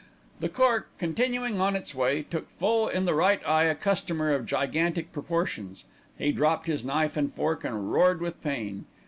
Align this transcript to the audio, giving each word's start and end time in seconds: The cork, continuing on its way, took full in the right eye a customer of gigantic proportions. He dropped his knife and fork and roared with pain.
The 0.39 0.49
cork, 0.49 0.87
continuing 0.97 1.61
on 1.61 1.75
its 1.75 1.93
way, 1.93 2.23
took 2.23 2.49
full 2.49 2.87
in 2.87 3.05
the 3.05 3.13
right 3.13 3.39
eye 3.47 3.65
a 3.65 3.75
customer 3.75 4.31
of 4.33 4.47
gigantic 4.47 5.11
proportions. 5.13 5.83
He 6.17 6.31
dropped 6.31 6.65
his 6.65 6.83
knife 6.83 7.15
and 7.15 7.31
fork 7.31 7.63
and 7.63 7.93
roared 7.93 8.19
with 8.19 8.41
pain. 8.41 8.85